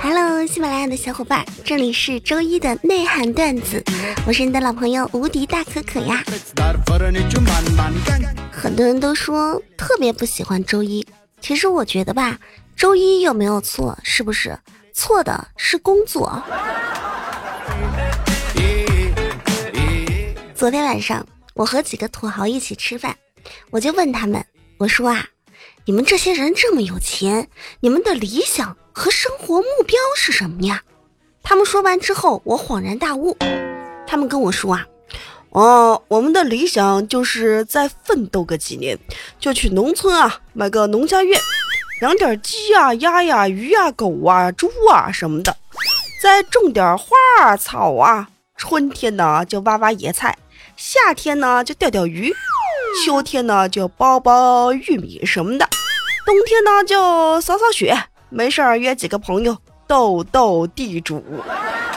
[0.00, 3.82] Hello，喜马拉雅的小伙伴，这里是周一的内涵段子，
[4.24, 6.22] 我是你的老朋友无敌大可可呀。
[8.52, 11.04] 很多人都说特别不喜欢周一，
[11.40, 12.38] 其实我觉得吧，
[12.76, 14.56] 周一又没有错，是不是？
[14.92, 16.40] 错的是工作。
[20.54, 21.26] 昨天晚上，
[21.58, 23.16] 我和几个土豪一起吃饭，
[23.70, 24.46] 我就问他们，
[24.78, 25.26] 我说啊，
[25.86, 27.48] 你们这些人这么有钱，
[27.80, 30.84] 你们的理想和生活目标是什么呀？
[31.42, 33.36] 他们说完之后，我恍然大悟，
[34.06, 34.86] 他们跟我说啊，
[35.50, 38.96] 哦，我们的理想就是再奋斗个几年，
[39.40, 41.40] 就去农村啊，买个农家院，
[42.02, 45.56] 养点鸡呀、鸭呀、鱼呀、狗啊、猪啊什么的，
[46.22, 50.38] 再种点花啊、草啊，春天呢就挖挖野菜。
[50.78, 52.32] 夏天呢就钓钓鱼，
[53.04, 55.68] 秋天呢就包包玉米什么的，
[56.24, 58.04] 冬天呢就扫扫雪。
[58.28, 61.20] 没事儿约几个朋友斗斗地主，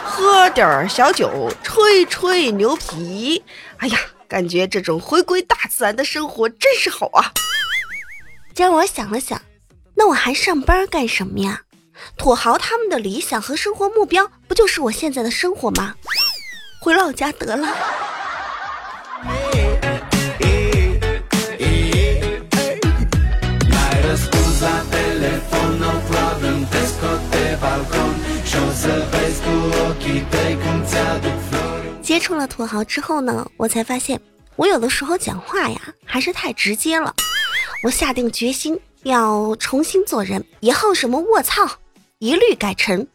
[0.03, 3.43] 喝点儿小酒，吹吹牛皮。
[3.77, 7.31] 哎呀，感觉这种回归大自然的生活真是好啊！
[8.55, 9.39] 让我想了想，
[9.93, 11.61] 那我还上班干什么呀？
[12.17, 15.93] 土豪他们的理想和生活目标，不就是我现在的生活吗？
[16.81, 17.77] 回老家得了。
[32.01, 34.19] 接触了土豪之后呢，我才发现
[34.55, 37.13] 我有的时候讲话呀还是太直接了。
[37.83, 41.63] 我下定决心要重新做人，以后什么卧槽
[42.19, 43.05] 一律改成，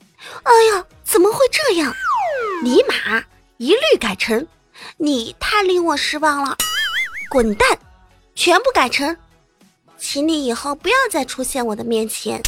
[0.43, 1.95] 哎呀怎么会这样？
[2.63, 3.23] 尼玛
[3.59, 4.47] 一律改成。
[4.99, 6.57] 你太令我失望了，
[7.31, 7.79] 滚蛋！
[8.35, 9.17] 全部改成，
[9.99, 12.41] 请你以后不要再出现我的面前。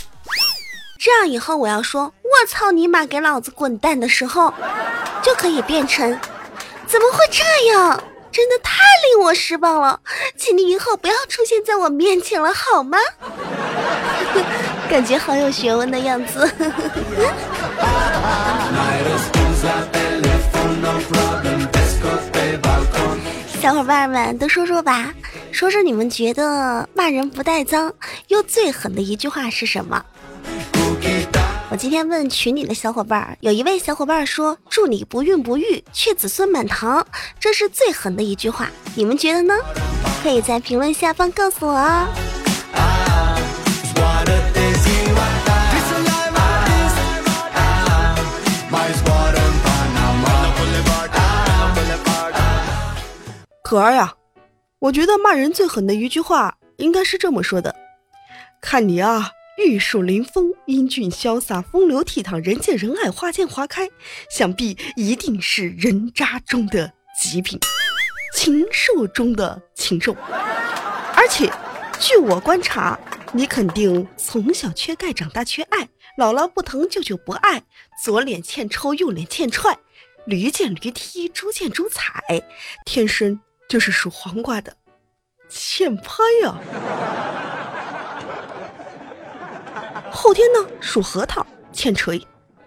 [0.98, 4.52] 这样以后我要说“我操你妈，给老子滚蛋”的时候，
[5.22, 6.18] 就可以变成
[6.86, 7.42] “怎么会这
[7.72, 8.02] 样？
[8.30, 9.98] 真的太令我失望了，
[10.36, 12.98] 请你以后不要出现在我面前了，好吗？”
[14.88, 16.48] 感觉好有学问的样子。
[23.60, 25.12] 小伙伴们都说说吧，
[25.50, 27.92] 说说你们觉得骂人不带脏
[28.28, 30.02] 又最狠的一句话是什么？
[31.78, 37.06] 今天问群里的小伙伴，有一位小伙伴说：“祝你不孕不育，却子孙满堂。”
[37.38, 39.54] 这是最狠的一句话，你们觉得呢？
[40.20, 42.08] 可以在评论下方告诉我哦。
[53.62, 54.14] 可儿呀，
[54.80, 57.72] 我觉得骂人最狠的一句话应该是这么说的
[58.60, 63.90] ：“看你啊，玉树临风，英俊潇洒，风流倜傥，人见人爱，花见花开，
[64.30, 67.58] 想必一定是人渣中的极品，
[68.32, 70.16] 禽兽中的禽兽。
[71.16, 71.52] 而且，
[71.98, 72.96] 据我观察，
[73.32, 77.64] 你肯定从小缺钙，长大缺爱，姥姥不疼，舅舅不爱，
[78.04, 79.76] 左脸欠抽，右脸欠踹，
[80.24, 82.22] 驴见驴踢，猪见猪踩，
[82.86, 84.74] 天生。”就是属黄瓜的，
[85.50, 86.54] 欠拍呀。
[90.20, 92.20] 后天呢，属核桃，欠锤。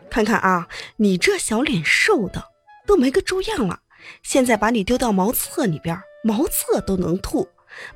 [0.09, 2.41] 看看啊，你这小脸瘦的
[2.87, 3.81] 都没个猪样了。
[4.23, 7.45] 现在把你丢到茅厕里边，茅厕都能吐；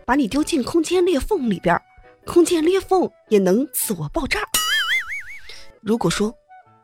[0.06, 1.82] 把你丢进空间裂缝里边，
[2.26, 4.42] 空间裂缝也能自我爆炸。
[5.80, 6.36] 如果说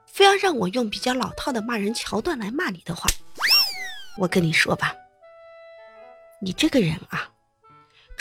[0.06, 3.10] 非要让我用比较老套的骂人桥段来骂你的话，
[4.18, 4.96] 我跟你说吧。
[6.40, 7.30] 你这个人啊，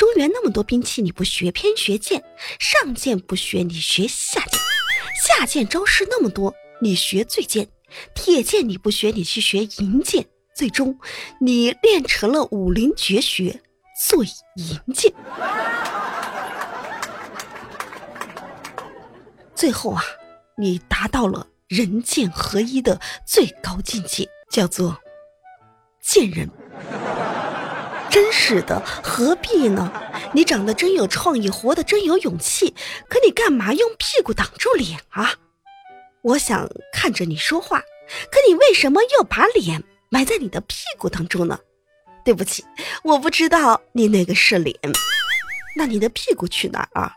[0.01, 2.23] 中原那么多兵器你不学，偏学剑；
[2.59, 4.59] 上剑不学，你学下剑；
[5.23, 7.67] 下剑招式那么多，你学醉剑；
[8.15, 10.25] 铁剑你不学，你去学银剑。
[10.57, 10.99] 最终，
[11.39, 13.61] 你练成了武林绝学
[14.09, 14.25] 醉
[14.57, 15.13] 银剑。
[19.55, 20.03] 最后啊，
[20.57, 24.97] 你达到了人剑合一的最高境界，叫做
[26.01, 26.49] 剑人。
[28.11, 29.93] 真是的，何必呢？
[30.35, 32.75] 你长得真有创意，活得真有勇气，
[33.09, 35.35] 可你干嘛用屁股挡住脸啊？
[36.23, 37.81] 我想看着你说话，
[38.31, 41.61] 可你为什么又把脸埋在你的屁股当中呢？
[42.25, 42.65] 对不起，
[43.05, 44.77] 我不知道你那个是脸，
[45.77, 47.15] 那你的屁股去哪儿啊？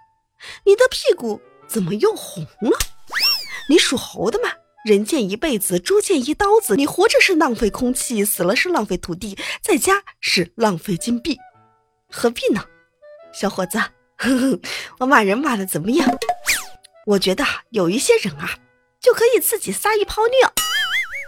[0.64, 2.78] 你的屁股怎么又红了？
[3.68, 4.50] 你属猴的吗？
[4.84, 6.76] 人贱一辈子，猪贱一刀子。
[6.76, 11.38] 你活着是浪费空气，死了是浪费土地，在家是浪费金币。
[12.12, 12.66] 何必呢？
[13.34, 13.78] 小伙子，
[14.18, 14.60] 呵呵，
[15.00, 16.08] 我骂人骂的怎么样？
[17.06, 18.50] 我觉得有一些人啊，
[19.00, 20.52] 就可以自己撒一泡尿，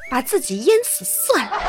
[0.09, 1.61] 把自己淹死算了。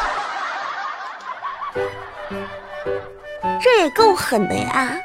[3.63, 4.99] 这也够狠的呀！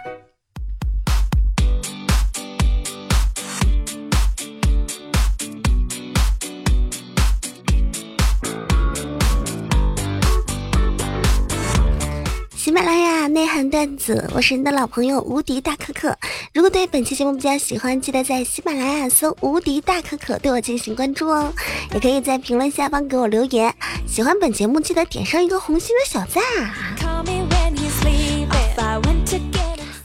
[12.72, 16.18] 喜马拉雅内涵段子，我是你的老朋友无敌大可可。
[16.54, 21.54] 如果对本期节目比较喜欢，记得在喜马拉雅搜“无敌大可可”对我进行关注哦。
[21.94, 23.76] 也可以在评论下方给我留言。
[24.08, 26.42] 喜欢本节目，记得点上一个红心的小赞。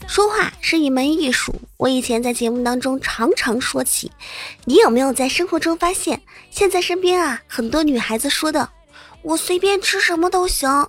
[0.05, 4.11] 说话是一门艺术，我以前在节目当中常常说起。
[4.65, 6.21] 你有没有在生活中发现，
[6.51, 8.67] 现在身边啊很多女孩子说的
[9.23, 10.85] “我随便吃什么都行”。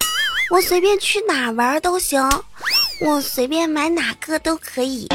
[0.51, 2.27] 我随便去哪玩都行，
[3.03, 5.07] 我随便买哪个都可以，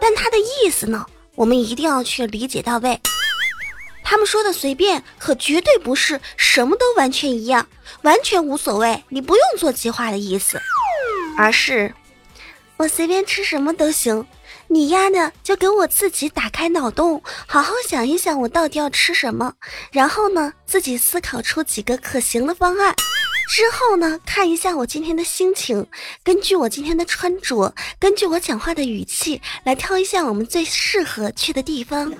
[0.00, 3.00] 但他的意思呢，我们一定要去理解到位。
[4.02, 7.68] 他们说的随便，可绝对不是什么都完全一样，
[8.02, 10.60] 完全无所谓，你不用做计划的意思，
[11.38, 11.94] 而是
[12.76, 14.26] 我随便吃什么都行。
[14.68, 19.54] 你丫的就给我自己打开脑洞，好好想一想我到底要吃什么，
[19.92, 22.92] 然后呢，自己思考出几个可行的方案。
[23.48, 25.86] 之后呢，看一下我今天的心情，
[26.22, 32.12] 根据我今天的穿着，根据我讲话的语气，来挑一下我们最适合去的地方。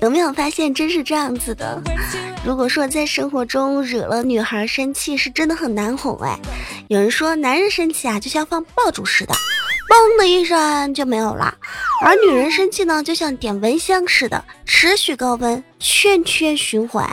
[0.00, 1.82] 有没有发现，真是这样子的？
[2.44, 6.38] 如果说在生活中惹了女孩生气，是真的很难哄哎。
[6.88, 9.34] 有人说，男人生气啊，就像放爆竹似的，
[9.88, 11.56] 嘣的一声就没有了。
[12.06, 17.08] 而女人生气呢，就像点蚊香似的，持续高温，圈圈循环。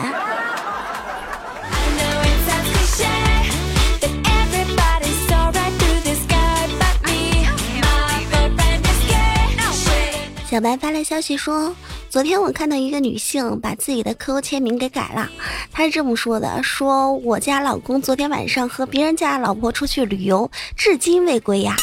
[10.49, 11.73] 小白发来消息说，
[12.09, 15.29] 昨天我看到一个女性把自己的 QQ 签名给改了，
[15.71, 21.77] 她是这么说的：说我家老公昨天晚上和别人家老婆出去旅游，至今未归呀。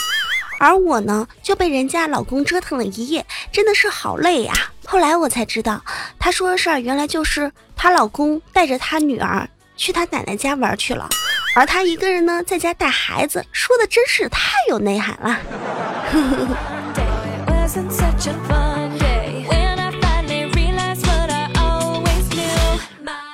[0.58, 4.52] 而我呢，就被人家老公折腾了一夜，真的是好累呀。
[4.84, 5.82] 后来我才知道，
[6.18, 11.08] 她说的事儿原来就是她老公带着她女儿去她奶奶家玩去了，
[11.54, 15.38] 而她一个人呢在家带孩子，说的真是太有内涵了。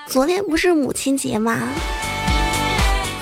[0.07, 1.69] 昨天不是母亲节吗？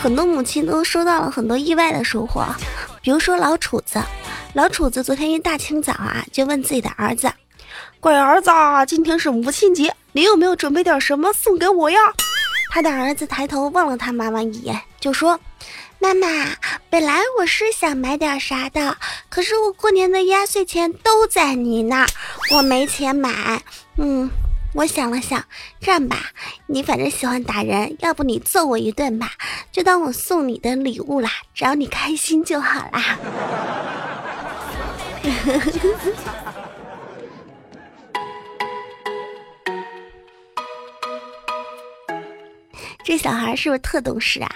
[0.03, 2.45] 很多母亲都收到了很多意外的收获。
[3.01, 4.03] 比如说老楚子，
[4.53, 7.31] 老楚子昨天一大清早啊，就问自己的儿子
[8.01, 8.51] ：“乖儿子，
[8.89, 12.01] 今天是母亲节，你有没有准备点什么送给我呀？”
[12.75, 15.39] 他的儿子抬头望了他妈妈一眼，就说
[16.01, 16.27] ：“妈妈，
[16.91, 18.97] 本来我是想买点啥的，
[19.29, 22.07] 可是我过年的压岁钱都在你那儿，
[22.57, 23.63] 我没钱买。
[23.99, 24.29] 嗯，
[24.75, 25.45] 我想了想，
[25.81, 26.17] 这样吧，
[26.67, 29.33] 你反正喜欢打人，要不你揍我一顿吧。”
[29.71, 33.19] 就当我送你的礼物啦，只要你开心就好啦。
[43.05, 44.51] 这小孩是不是特懂事啊？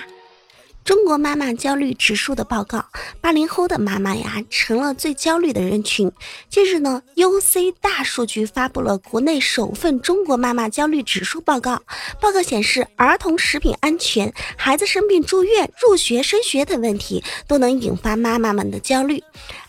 [0.87, 2.85] 中国妈妈焦虑指数的报告，
[3.21, 6.13] 八零后的妈妈呀成了最焦虑的人群。
[6.49, 11.83] 近日呢，UC 大数据发布了国内首份中国妈妈焦虑指数报告。
[12.21, 19.21] 报告显示，儿童食品安全、孩子生病住院、入学升学等问题都能引发妈妈们的焦虑。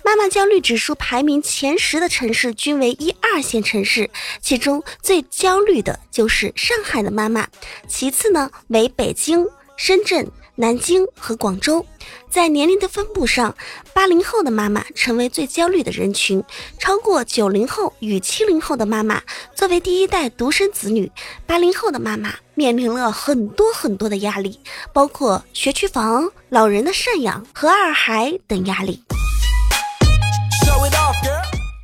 [0.05, 4.07] 妈妈焦虑指数排名前十的城市均为一二线城市，
[4.39, 7.47] 其中最焦虑的就是上海的妈妈，
[7.87, 10.29] 其次呢为北京、深圳。
[10.59, 11.85] 南京和广州，
[12.31, 13.55] 在年龄的分布上，
[13.93, 16.43] 八零后的妈妈成为最焦虑的人群，
[16.79, 19.21] 超过九零后与七零后的妈妈。
[19.55, 21.11] 作为第一代独生子女，
[21.45, 24.59] 八零后的妈妈面临了很多很多的压力，
[24.91, 29.03] 包括学区房、老人的赡养和二孩等压力。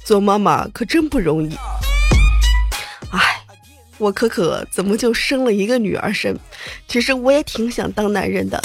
[0.03, 1.55] 做妈妈可真不容易。
[4.03, 6.37] 我可可怎么就生了一个女儿身？
[6.89, 8.61] 其实我也挺想当男人的，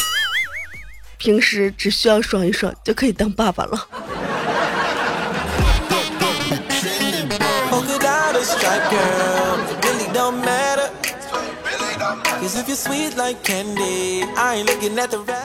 [1.17, 3.89] 平时只需要爽一爽就可以当爸爸了。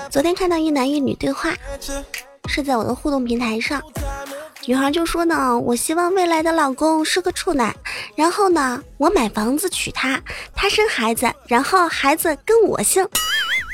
[0.09, 1.53] 昨天看到一男一女对话，
[2.47, 3.79] 是在我的互动平台上。
[4.65, 7.75] 女孩就说呢，我希望未来的老公是个处男，
[8.15, 10.21] 然后呢，我买房子娶她，
[10.55, 13.05] 她生孩子，然后孩子跟我姓。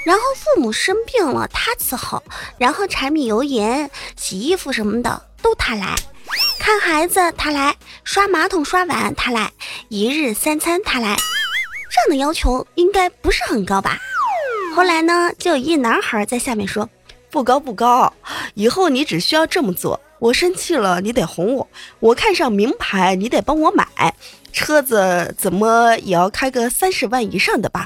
[0.04, 2.24] 然后父母生病了她伺候，
[2.58, 5.96] 然后柴米油盐、洗衣服什么的都她来，
[6.58, 9.52] 看孩子她来，刷马桶刷碗她来，
[9.90, 11.16] 一日三餐她来。
[11.92, 14.00] 这样的要求应该不是很高吧？
[14.76, 16.90] 后来呢，就有一男孩在下面说
[17.30, 18.12] ：“不高不高，
[18.56, 20.00] 以后你只需要这么做。
[20.20, 21.68] 我生气了，你得哄我；
[22.00, 24.14] 我看上名牌，你得帮我买。
[24.52, 27.86] 车子怎么也要开个三十万以上的吧？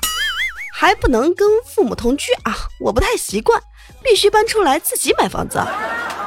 [0.74, 3.62] 还不能跟父母同居啊，我不太习惯，
[4.04, 5.60] 必须搬出来自己买房子。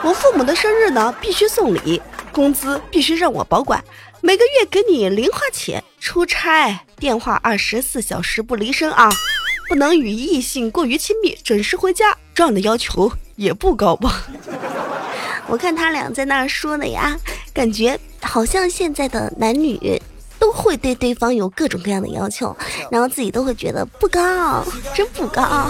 [0.05, 2.01] 我父母的生日呢，必须送礼，
[2.33, 3.83] 工资必须让我保管。”
[4.23, 9.09] 每个月给你零花钱，出差电话二十四小时不离身啊，
[9.69, 14.25] 不能与异性过于亲密，准时回家，这样的要求也不高吧？
[15.49, 17.17] 我看他俩在那儿说的呀，
[17.55, 20.01] 感觉好像现在的男女
[20.39, 22.55] 都会对对方有各种各样的要求，
[22.91, 25.69] 然后自己都会觉得不高，真不高。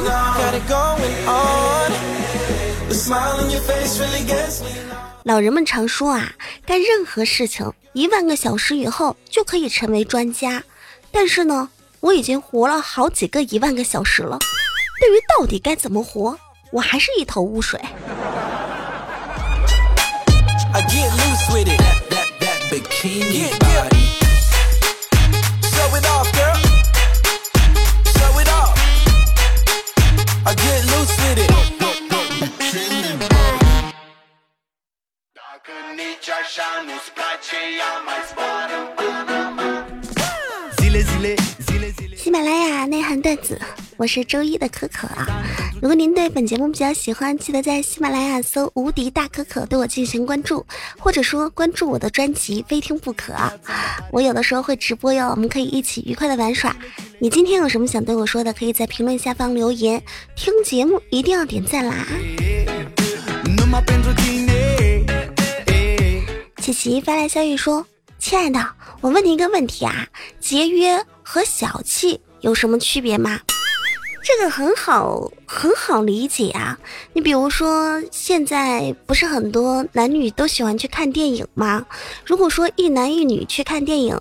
[5.24, 6.32] 老人们常说啊，
[6.64, 10.62] 干任何事情一万个小时以后就可以成为专家。
[11.12, 11.68] 但是呢，
[12.00, 14.38] 我已经活了好几个一万个小时了，
[15.00, 16.38] 对于到底该怎么活，
[16.70, 17.80] 我还是一头雾水。
[42.16, 43.58] 喜马拉雅内涵段子，
[43.96, 45.26] 我是周一的可可啊。
[45.82, 50.64] 如果您对本节目比较喜欢，记得在喜马拉雅搜“无敌大可可”对我进行关注，
[50.98, 53.32] 或者说关注我的专辑《非听不可》。
[54.10, 56.74] 我有的时候会直播哟，我们可以一起愉快的玩耍。
[57.18, 60.02] 你今天有什么想对我说的，可以在评论下方留言。
[60.34, 62.06] 听节目一定要点赞啦！
[66.62, 67.86] 琪琪发来消息说
[68.18, 68.66] ：“亲爱的，
[69.02, 70.08] 我问你一个问题啊，
[70.40, 73.38] 节约和小气有什么区别吗？”
[74.26, 76.76] 这个很好，很好理解啊。
[77.12, 81.86] 你比如说，现在不是很多男女都喜欢去看电影吗？
[82.24, 84.18] 如果说一男一女去看电影，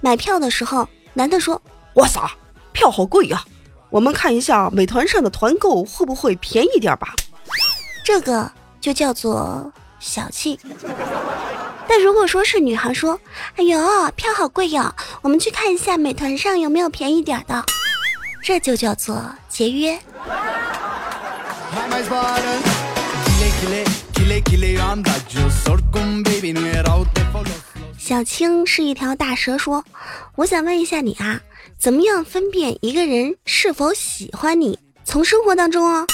[0.00, 1.62] 买票的时候，男的说
[1.94, 2.20] ：“哇塞，
[2.72, 3.44] 票好贵呀，
[3.90, 7.14] 我们看一下美团上的团购会不会便宜点吧？”
[8.04, 10.58] 这个就叫做小气。
[11.86, 13.20] 但如果说是女孩说
[13.54, 13.78] ：“哎呦，
[14.16, 14.92] 票好贵哟，
[15.22, 17.64] 我们去看一下美团上有没有便宜点的。”
[18.46, 19.98] 这就叫做节约。
[27.96, 29.82] 小青是一条大蛇，说
[30.36, 31.40] ：“我想问一下你啊，
[31.78, 34.78] 怎么样分辨一个人是否喜欢你？
[35.06, 36.06] 从生活当中哦，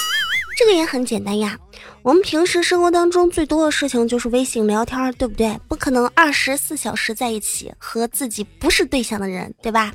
[0.57, 1.59] 这个也很简单呀。”
[2.03, 5.59] 我们平时生活当中最多的事情就是微信聊天，对不对？
[5.67, 9.93] 不可能二十四小时在一起和自己不是对象的人，对吧？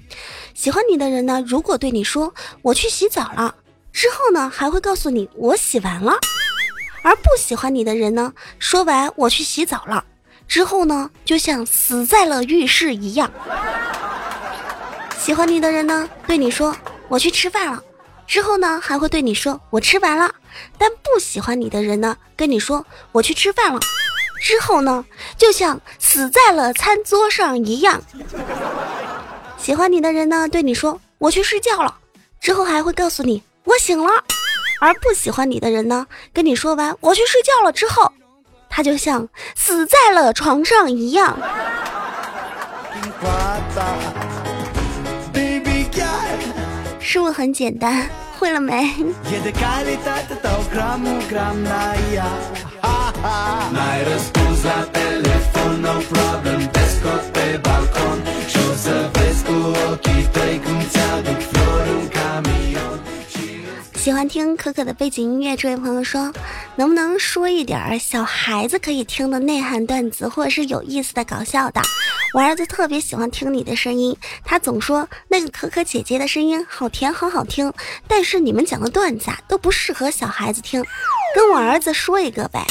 [0.54, 2.32] 喜欢你的人呢，如果对你说
[2.62, 3.52] 我去洗澡了，
[3.92, 6.12] 之后呢还会告诉你我洗完了；
[7.02, 10.04] 而不喜欢你的人呢，说完我去洗澡了
[10.46, 13.28] 之后呢，就像死在了浴室一样。
[15.18, 16.76] 喜欢你的人呢，对你说
[17.08, 17.82] 我去吃饭了，
[18.28, 20.32] 之后呢还会对你说我吃完了。
[20.78, 23.80] 但不喜欢你的人呢，跟你说我去吃饭了，
[24.40, 25.04] 之后呢，
[25.36, 28.02] 就像死在了餐桌上一样。
[29.58, 31.96] 喜欢你的人呢，对你说我去睡觉了，
[32.40, 34.24] 之后还会告诉你我醒了。
[34.78, 38.12] 而不喜欢你的人呢，跟你说完我去睡觉了之后，
[38.68, 41.38] 他就像死在了床上一样。
[47.00, 48.06] 是不是很简单？
[48.38, 52.32] Dracul meu E de calitate tău gram gram la ea.
[53.72, 58.18] N-ai răspuns la telefon, no problem Te scot pe balcon.
[58.50, 59.56] Și o să vezi cu
[59.90, 61.15] ochii tăi cum ți-am
[64.06, 66.32] 喜欢听可可的背景音乐，这位朋友说，
[66.76, 71.82] 能不能说一点小孩子可以听的内涵段子，或者是有意思的、搞笑的？
[72.32, 77.72] 我儿子特别喜欢听你的声音，他总说那个可可姐姐的声音好甜，好好听。
[78.06, 80.84] 但是你们讲的段子啊，都不适合小孩子听，
[81.34, 82.64] 跟我儿子说一个呗。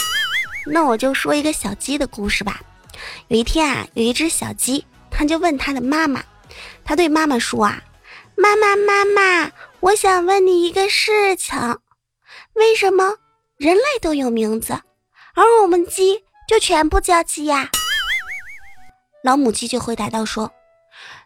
[0.65, 2.62] 那我就说一个小鸡的故事吧。
[3.27, 6.24] 有一天啊，有一只小鸡，他就问他的妈妈，
[6.86, 7.84] 他对妈妈说啊，
[8.38, 9.51] 妈妈妈妈。
[9.82, 11.77] 我想问你一个事情：
[12.53, 13.15] 为什么
[13.58, 14.74] 人类都有名字，
[15.36, 17.70] 而我们鸡就全部叫鸡呀？
[19.24, 20.51] 老母鸡就回答道：“说，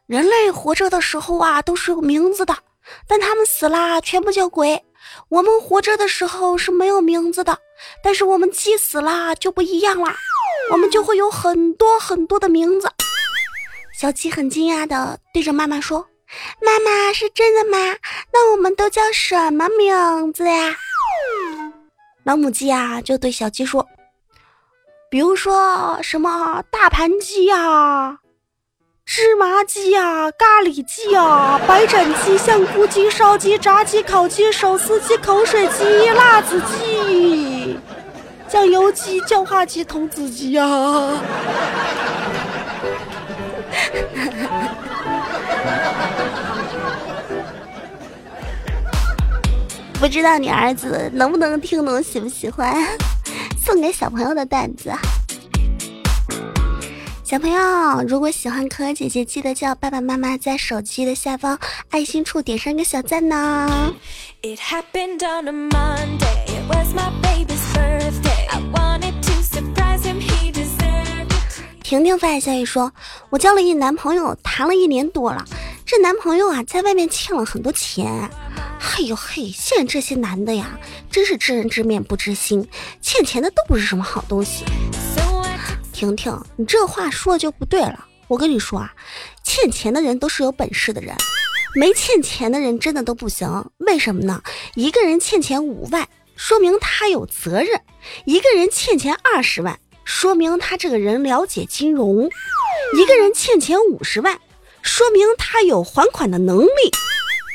[0.08, 2.58] 人类活着的时候啊，都是有名字的，
[3.08, 4.84] 但他们死啦，全部叫鬼。
[5.30, 7.58] 我们活着的时候是没有名字的，
[8.04, 10.14] 但是我们鸡死了就不一样了，
[10.72, 12.92] 我们就会有很多很多的名字。
[13.98, 16.06] 小鸡很惊讶的对着妈妈说
[16.62, 17.78] ：“妈妈是真的吗？
[18.32, 20.76] 那我们都叫什么名字呀？”
[22.24, 23.88] 老母鸡啊就对小鸡说
[25.10, 28.20] ：“比如说什么大盘鸡呀。”
[29.12, 37.76] 芝麻鸡呀，咖喱鸡呀，白斩鸡、香菇鸡、烧鸡、炸鸡、烤鸡、手撕鸡、口水鸡、辣子鸡、
[38.48, 40.64] 酱油鸡、叫花鸡、童子鸡呀。
[50.00, 52.74] 不知道你儿子能不能听懂，喜不喜欢？
[53.62, 54.90] 送给小朋友的段子。
[57.22, 63.94] 小朋友，如果喜欢可可姐姐，记得叫爸爸妈妈在手机的下方爱心处点上一个小赞呢。
[71.84, 72.92] 婷婷发来消息说
[73.30, 75.44] ：“我交了一男朋友，谈了一年多了，
[75.86, 78.08] 这男朋友啊，在外面欠了很多钱。
[78.80, 80.80] 嘿呦嘿，现在这些男的呀，
[81.12, 82.66] 真是知人知面不知心，
[83.02, 84.64] 欠钱的都不是什么好东西。
[85.92, 88.06] ”婷婷，你这话说的就不对了。
[88.30, 88.94] 我跟你说啊，
[89.44, 91.14] 欠钱的人都是有本事的人，
[91.76, 93.70] 没欠钱的人真的都不行。
[93.80, 94.42] 为什么呢？
[94.76, 96.08] 一个人欠钱五万，
[96.38, 97.78] 说明他有责任；
[98.24, 102.30] 一个人欠钱二十万，说明他这个人了解金融；
[102.98, 104.40] 一个人欠钱五十万，
[104.82, 106.70] 说明他有还款的能力；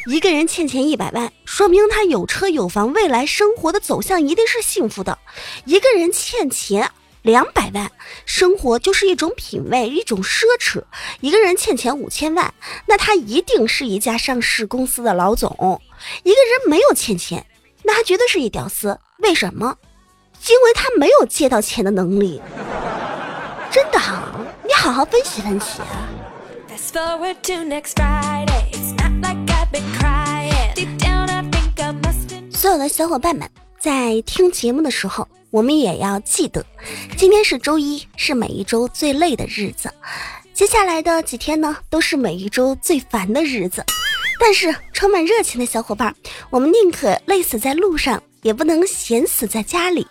[0.06, 5.18] 一个人欠钱一百万，说明他有车有房，未来生活的走向一定是幸福的。
[5.64, 6.90] 一个人欠钱。
[7.22, 7.90] 两百万，
[8.26, 10.82] 生活就是一种品味，一种奢侈。
[11.22, 12.52] 一个人欠钱五千万，
[12.84, 15.80] 那他一定是一家上市公司的老总。
[16.22, 17.46] 一个人没有欠钱，
[17.82, 18.98] 那他绝对是一屌丝。
[19.20, 19.74] 为什么？
[20.50, 22.42] 因为他没有借到钱的能力。
[23.70, 23.98] 真的，
[24.62, 25.80] 你好好分析分析。
[25.80, 26.04] 啊
[32.50, 33.48] 所有的小伙伴们，
[33.78, 35.26] 在听节目的时候。
[35.50, 36.66] 我们也要记得，
[37.16, 39.88] 今天是周一，是每一周最累的日子。
[40.52, 43.84] 接下来的几天呢，都是每一周最烦的日子。
[44.40, 46.12] 但是充满热情的小伙伴，
[46.50, 50.04] 我们宁可累死在路上，也不能闲死在家里。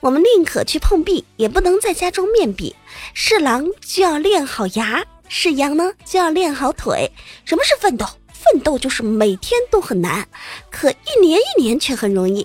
[0.00, 2.74] 我们宁可去碰壁，也不能在家中面壁。
[3.14, 7.08] 是狼就要练好牙，是羊呢就要练好腿。
[7.44, 8.04] 什么是奋斗？
[8.40, 10.28] 奋斗就是每天都很难，
[10.70, 12.44] 可一年一年却很容易。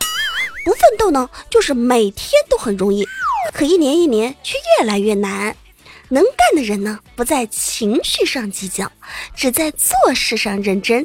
[0.65, 3.05] 不奋斗呢，就是每天都很容易，
[3.53, 5.55] 可一年一年却越来越难。
[6.09, 8.91] 能干的人呢，不在情绪上计较，
[9.35, 11.03] 只在做事上认真；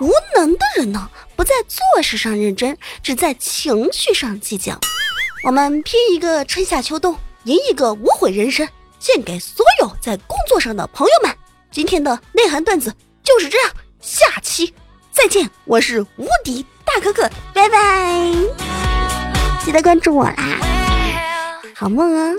[0.00, 4.78] 无能的人呢，不在做事上认真，只在情绪上计较。
[5.44, 8.68] 我们拼一个春夏秋冬，赢一个无悔人生，
[8.98, 11.36] 献给所有在工作上的朋友们。
[11.70, 13.70] 今天的内涵段子就是这样，
[14.02, 14.74] 下期
[15.12, 18.32] 再见，我是无敌大可可，拜拜。
[19.64, 20.34] 记得关注我啦，
[21.74, 22.34] 好梦啊！